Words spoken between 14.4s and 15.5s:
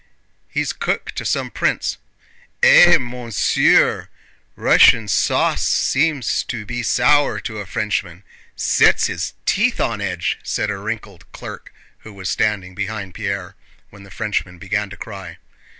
began to cry.